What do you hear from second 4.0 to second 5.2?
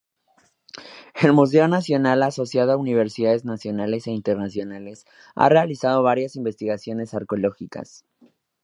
e internacionales,